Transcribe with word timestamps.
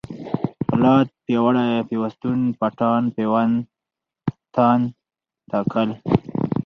پولاد، 0.67 1.07
پیاوړی، 1.25 1.69
پيوستون، 1.89 2.39
پټان، 2.59 3.03
پېوند، 3.15 3.55
تاند، 4.55 4.85
تکل 5.51 5.89